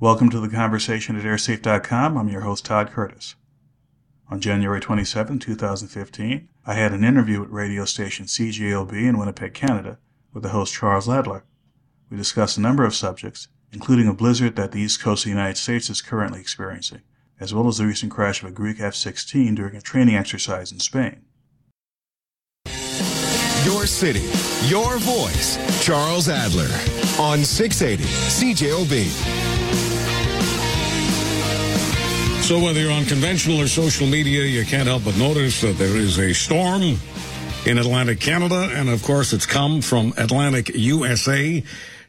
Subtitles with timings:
[0.00, 2.16] Welcome to the conversation at airsafe.com.
[2.16, 3.34] I'm your host, Todd Curtis.
[4.30, 9.98] On January 27, 2015, I had an interview at radio station CJOB in Winnipeg, Canada,
[10.32, 11.42] with the host Charles Adler.
[12.08, 15.36] We discussed a number of subjects, including a blizzard that the east coast of the
[15.36, 17.02] United States is currently experiencing,
[17.40, 20.70] as well as the recent crash of a Greek F 16 during a training exercise
[20.70, 21.24] in Spain.
[23.64, 24.30] Your city,
[24.68, 25.58] your voice.
[25.84, 26.70] Charles Adler
[27.18, 29.47] on 680 CJOB.
[32.48, 35.94] So, whether you're on conventional or social media, you can't help but notice that there
[35.94, 36.98] is a storm
[37.66, 41.62] in Atlantic Canada, and of course, it's come from Atlantic USA.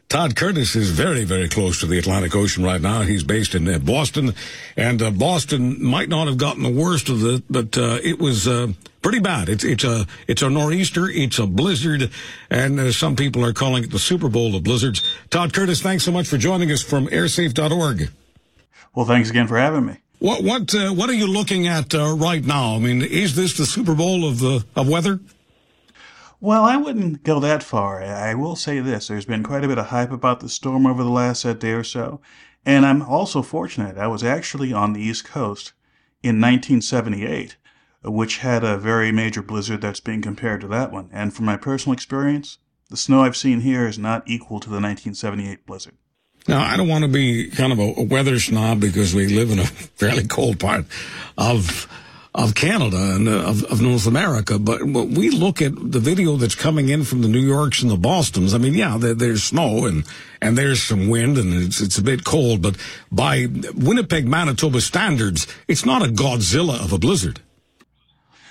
[0.08, 3.02] Todd Curtis is very, very close to the Atlantic Ocean right now.
[3.02, 4.32] He's based in uh, Boston,
[4.78, 8.48] and uh, Boston might not have gotten the worst of it, but uh, it was
[8.48, 8.68] uh,
[9.02, 9.50] pretty bad.
[9.50, 12.10] It's it's a it's a nor'easter, it's a blizzard,
[12.48, 15.02] and uh, some people are calling it the Super Bowl of blizzards.
[15.28, 18.08] Todd Curtis, thanks so much for joining us from airsafe.org.
[18.94, 19.98] Well, thanks again for having me.
[20.20, 22.76] What what uh, what are you looking at uh, right now?
[22.76, 25.20] I mean, is this the Super Bowl of the of weather?
[26.42, 28.02] Well, I wouldn't go that far.
[28.02, 31.02] I will say this: there's been quite a bit of hype about the storm over
[31.02, 32.20] the last uh, day or so,
[32.66, 33.96] and I'm also fortunate.
[33.96, 35.72] I was actually on the East Coast
[36.22, 37.56] in 1978,
[38.04, 41.08] which had a very major blizzard that's being compared to that one.
[41.14, 42.58] And from my personal experience,
[42.90, 45.96] the snow I've seen here is not equal to the 1978 blizzard.
[46.48, 49.58] Now, I don't want to be kind of a, weather snob because we live in
[49.58, 50.86] a fairly cold part
[51.36, 51.88] of
[52.32, 56.54] of Canada and uh, of, of, North America, but we look at the video that's
[56.54, 58.54] coming in from the New Yorks and the Boston's.
[58.54, 60.04] I mean, yeah, there, there's snow and
[60.40, 62.76] and there's some wind and it's it's a bit cold, but
[63.10, 67.40] by Winnipeg, Manitoba standards, it's not a Godzilla of a blizzard.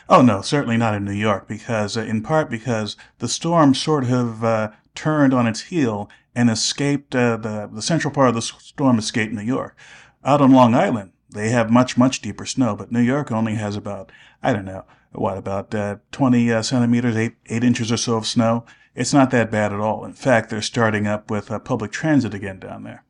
[0.09, 4.03] Oh no, certainly not in New York, because uh, in part because the storm sort
[4.03, 8.41] of uh, turned on its heel and escaped uh, the the central part of the
[8.41, 9.77] storm escaped New York.
[10.23, 13.75] Out on Long Island, they have much much deeper snow, but New York only has
[13.75, 14.09] about
[14.41, 18.25] I don't know what about uh, 20 uh, centimeters, eight eight inches or so of
[18.25, 18.65] snow.
[18.95, 20.05] It's not that bad at all.
[20.05, 23.03] In fact, they're starting up with uh, public transit again down there.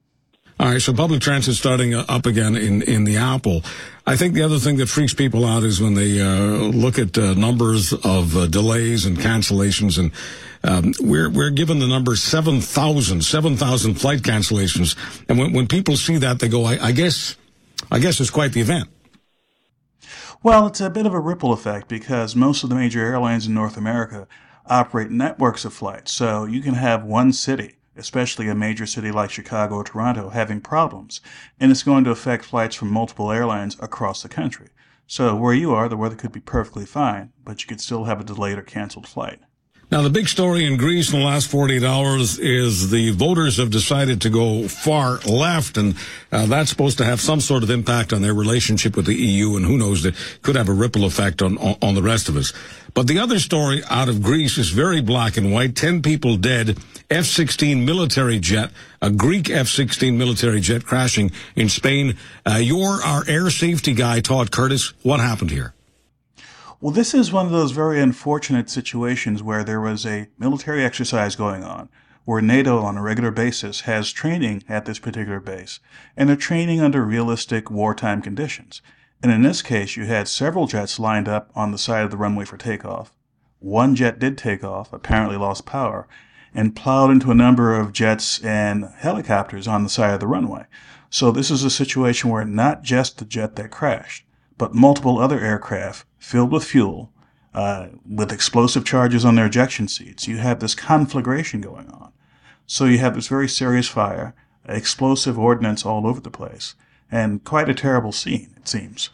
[0.62, 3.64] All right, so public transit starting uh, up again in, in the Apple.
[4.06, 7.18] I think the other thing that freaks people out is when they uh, look at
[7.18, 10.12] uh, numbers of uh, delays and cancellations, and
[10.66, 14.98] um, we're we're given the number 7,000, 7,000 flight cancellations,
[15.30, 17.38] and when when people see that, they go, I, I guess,
[17.90, 18.90] I guess it's quite the event.
[20.44, 23.54] Well, it's a bit of a ripple effect because most of the major airlines in
[23.54, 24.28] North America
[24.66, 29.30] operate networks of flights, so you can have one city especially a major city like
[29.30, 31.22] Chicago or Toronto, having problems,
[31.60, 34.70] and it's going to affect flights from multiple airlines across the country.
[35.06, 38.22] So where you are, the weather could be perfectly fine, but you could still have
[38.22, 39.40] a delayed or canceled flight.
[39.92, 43.72] Now, the big story in Greece in the last 48 hours is the voters have
[43.72, 45.96] decided to go far left, and
[46.32, 49.56] uh, that's supposed to have some sort of impact on their relationship with the EU,
[49.56, 50.14] and who knows, that
[50.44, 52.54] could have a ripple effect on, on, on the rest of us.
[52.94, 55.76] But the other story out of Greece is very black and white.
[55.76, 56.78] 10 people dead.
[57.10, 58.70] F-16 military jet,
[59.02, 62.16] a Greek F-16 military jet crashing in Spain.
[62.46, 64.94] Uh, you're our air safety guy, Todd Curtis.
[65.02, 65.74] What happened here?
[66.82, 71.36] Well, this is one of those very unfortunate situations where there was a military exercise
[71.36, 71.90] going on,
[72.24, 75.82] where NATO on a regular basis has training at this particular base,
[76.16, 78.82] and they're training under realistic wartime conditions.
[79.22, 82.18] And in this case, you had several jets lined up on the side of the
[82.18, 83.14] runway for takeoff.
[83.60, 86.08] One jet did take off, apparently lost power,
[86.54, 90.64] and plowed into a number of jets and helicopters on the side of the runway.
[91.10, 94.24] So this is a situation where not just the jet that crashed,
[94.60, 97.12] but multiple other aircraft filled with fuel,
[97.56, 100.28] uh, with explosive charges on their ejection seats.
[100.28, 102.12] You have this conflagration going on.
[102.68, 104.36] So you have this very serious fire,
[104.68, 106.76] explosive ordnance all over the place,
[107.10, 109.10] and quite a terrible scene, it seems.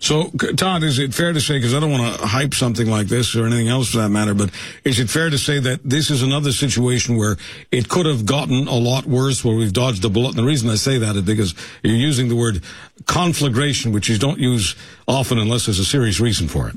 [0.00, 3.08] So, Todd, is it fair to say, because I don't want to hype something like
[3.08, 4.50] this or anything else for that matter, but
[4.84, 7.36] is it fair to say that this is another situation where
[7.72, 10.30] it could have gotten a lot worse, where we've dodged a bullet?
[10.30, 12.62] And the reason I say that is because you're using the word
[13.06, 14.76] conflagration, which you don't use
[15.08, 16.76] often unless there's a serious reason for it.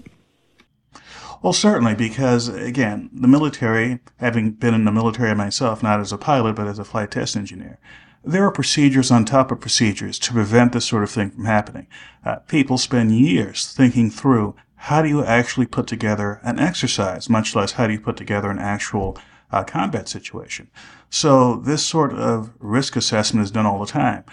[1.41, 6.17] Well, certainly, because again, the military, having been in the military myself, not as a
[6.17, 7.79] pilot, but as a flight test engineer,
[8.23, 11.87] there are procedures on top of procedures to prevent this sort of thing from happening.
[12.25, 17.55] Uh, people spend years thinking through how do you actually put together an exercise, much
[17.55, 19.17] less how do you put together an actual
[19.51, 20.69] uh, combat situation.
[21.09, 24.23] So this sort of risk assessment is done all the time.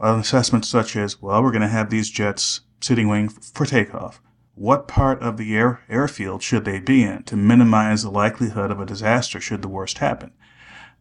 [0.00, 4.20] An assessment such as, well, we're going to have these jets sitting wing for takeoff.
[4.54, 8.80] What part of the air, airfield should they be in to minimize the likelihood of
[8.80, 10.32] a disaster should the worst happen?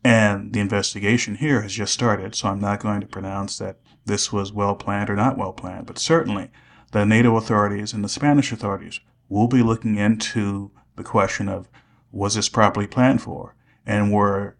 [0.06, 4.32] And the investigation here has just started, so I'm not going to pronounce that this
[4.32, 5.88] was well planned or not well planned.
[5.88, 6.52] But certainly,
[6.92, 9.00] the NATO authorities and the Spanish authorities
[9.30, 11.68] will be looking into the question of
[12.12, 13.56] was this properly planned for?
[13.84, 14.58] And were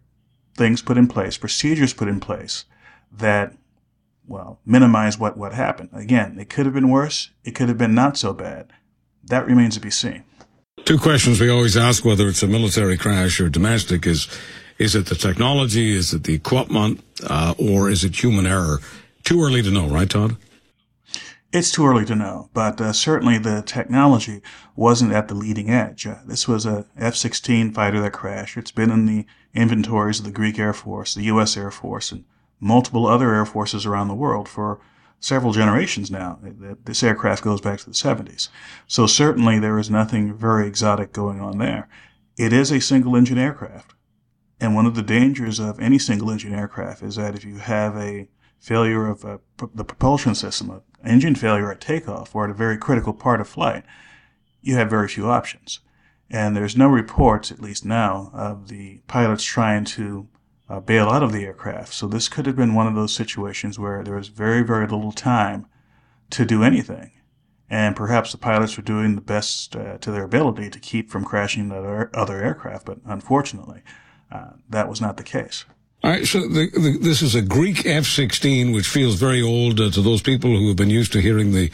[0.56, 2.64] things put in place, procedures put in place
[3.12, 3.56] that,
[4.26, 5.90] well, minimize what, what happened?
[5.92, 7.30] Again, it could have been worse.
[7.44, 8.72] It could have been not so bad.
[9.22, 10.24] That remains to be seen.
[10.84, 14.26] Two questions we always ask whether it's a military crash or domestic is
[14.78, 18.80] is it the technology, is it the equipment, uh, or is it human error?
[19.24, 20.36] Too early to know, right, Todd?
[21.52, 24.42] It's too early to know, but uh, certainly the technology
[24.74, 26.06] wasn't at the leading edge.
[26.06, 28.56] Uh, this was a F-16 fighter that crashed.
[28.56, 31.56] It's been in the inventories of the Greek Air Force, the U.S.
[31.56, 32.24] Air Force, and
[32.60, 34.80] multiple other air forces around the world for
[35.20, 36.38] several generations now.
[36.84, 38.48] This aircraft goes back to the 70s.
[38.86, 41.88] So certainly there is nothing very exotic going on there.
[42.36, 43.94] It is a single engine aircraft.
[44.60, 47.96] And one of the dangers of any single engine aircraft is that if you have
[47.96, 49.40] a failure of a,
[49.74, 53.48] the propulsion system, an engine failure at takeoff or at a very critical part of
[53.48, 53.84] flight,
[54.62, 55.80] you have very few options.
[56.28, 60.28] And there's no reports, at least now, of the pilots trying to
[60.68, 61.92] uh, bail out of the aircraft.
[61.92, 65.12] So this could have been one of those situations where there was very, very little
[65.12, 65.66] time
[66.30, 67.12] to do anything.
[67.68, 71.24] And perhaps the pilots were doing the best uh, to their ability to keep from
[71.24, 73.82] crashing other, other aircraft, but unfortunately,
[74.30, 75.64] uh, that was not the case.
[76.04, 79.90] All right, so the, the, this is a Greek F-16, which feels very old uh,
[79.90, 81.68] to those people who have been used to hearing the,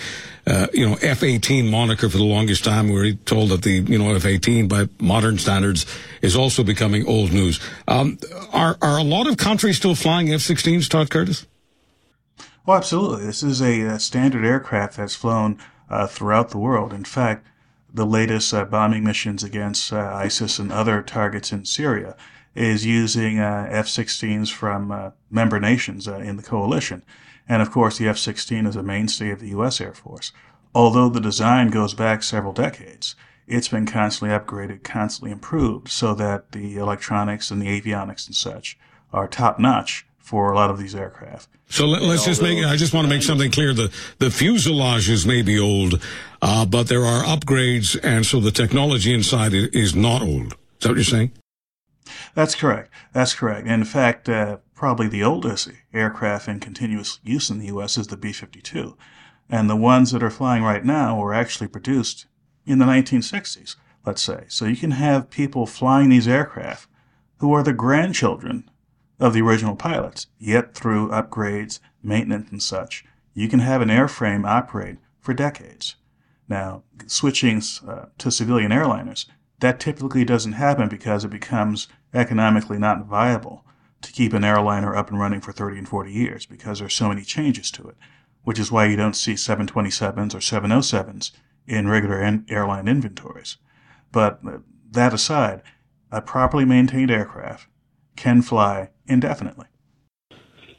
[0.46, 2.88] uh, you know, F-18 moniker for the longest time.
[2.88, 5.84] We're told that the, you know, F-18 by modern standards
[6.22, 7.60] is also becoming old news.
[7.88, 8.18] Um,
[8.52, 11.46] are are a lot of countries still flying F-16s, Todd Curtis?
[12.64, 13.26] Well, absolutely.
[13.26, 15.58] This is a, a standard aircraft that's flown
[15.90, 16.94] uh, throughout the world.
[16.94, 17.46] In fact,
[17.92, 22.16] the latest uh, bombing missions against uh, ISIS and other targets in Syria
[22.54, 27.02] is using uh, F-16s from uh, member nations uh, in the coalition.
[27.48, 29.80] And of course, the F-16 is a mainstay of the U.S.
[29.80, 30.32] Air Force.
[30.74, 33.14] Although the design goes back several decades,
[33.46, 38.78] it's been constantly upgraded, constantly improved, so that the electronics and the avionics and such
[39.12, 41.48] are top notch for a lot of these aircraft.
[41.68, 43.74] So let, us just make, I just want to make something clear.
[43.74, 46.00] The, the fuselages may be old,
[46.40, 50.52] uh, but there are upgrades, and so the technology inside is not old.
[50.52, 51.32] Is that what you're saying?
[52.34, 52.92] That's correct.
[53.12, 53.66] That's correct.
[53.66, 57.96] In fact, uh, probably the oldest aircraft in continuous use in the U.S.
[57.96, 58.96] is the B-52.
[59.48, 62.26] And the ones that are flying right now were actually produced
[62.66, 63.76] in the 1960s,
[64.06, 64.44] let's say.
[64.48, 66.88] So you can have people flying these aircraft
[67.38, 68.70] who are the grandchildren
[69.20, 73.04] of the original pilots, yet through upgrades, maintenance, and such,
[73.34, 75.96] you can have an airframe operate for decades.
[76.48, 79.26] Now, switching uh, to civilian airliners,
[79.62, 83.64] that typically doesn't happen because it becomes economically not viable
[84.00, 87.08] to keep an airliner up and running for 30 and 40 years because there's so
[87.08, 87.94] many changes to it,
[88.42, 91.30] which is why you don't see 727s or 707s
[91.68, 93.58] in regular airline inventories.
[94.10, 94.58] But uh,
[94.90, 95.62] that aside,
[96.10, 97.68] a properly maintained aircraft
[98.16, 99.66] can fly indefinitely.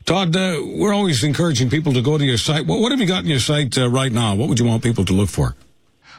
[0.03, 2.67] Todd, uh, we're always encouraging people to go to your site.
[2.67, 4.35] What, what have you got in your site uh, right now?
[4.35, 5.55] What would you want people to look for?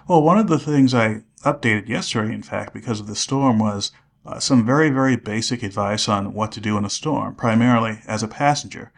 [0.09, 3.93] Well, one of the things I updated yesterday, in fact, because of the storm was
[4.27, 8.23] uh, some very, very basic advice on what to do in a storm, primarily as
[8.23, 8.91] a passenger.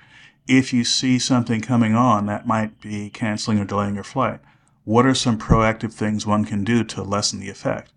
[0.47, 4.41] If you see something coming on that might be canceling or delaying your flight,
[4.85, 7.93] what are some proactive things one can do to lessen the effect?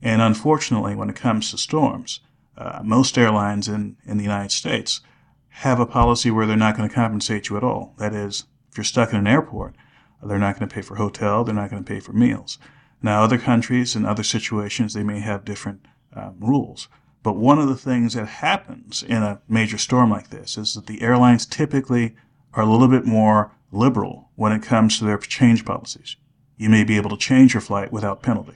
[0.00, 2.20] And unfortunately, when it comes to storms,
[2.56, 5.02] uh, most airlines in, in the United States
[5.48, 7.94] have a policy where they're not going to compensate you at all.
[7.98, 9.74] That is, if you're stuck in an airport,
[10.22, 12.58] they're not going to pay for hotel, they're not going to pay for meals.
[13.02, 16.88] Now, other countries and other situations, they may have different um, rules.
[17.22, 20.86] But one of the things that happens in a major storm like this is that
[20.86, 22.14] the airlines typically
[22.54, 26.16] are a little bit more liberal when it comes to their change policies.
[26.56, 28.54] You may be able to change your flight without penalty.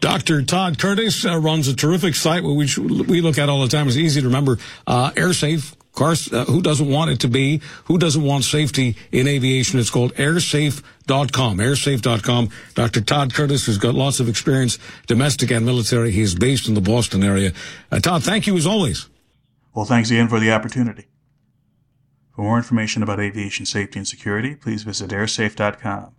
[0.00, 0.42] Dr.
[0.42, 3.86] Todd Curtis uh, runs a terrific site which we look at all the time.
[3.88, 4.58] It's easy to remember.
[4.86, 7.60] Uh, AirSafe, course, uh, who doesn't want it to be?
[7.86, 9.80] Who doesn't want safety in aviation?
[9.80, 11.58] It's called airsafe.com.
[11.58, 12.50] Airsafe.com.
[12.74, 13.00] Dr.
[13.00, 16.12] Todd Curtis who's got lots of experience, domestic and military.
[16.12, 17.52] He's based in the Boston area.
[17.90, 19.08] Uh, Todd, thank you as always.
[19.74, 21.06] Well, thanks again for the opportunity.
[22.34, 26.14] For more information about aviation safety and security, please visit airsafe.com.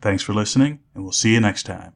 [0.00, 1.92] Thanks for listening, and we'll see you next time.